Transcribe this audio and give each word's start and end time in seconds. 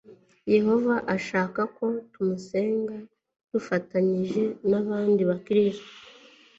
yehova 0.53 0.93
ashaka 1.15 1.61
ko 1.77 1.85
tumusenga 2.11 2.95
dufatanyije 3.51 4.43
n'abandi 4.69 5.21
bakristo 5.29 5.91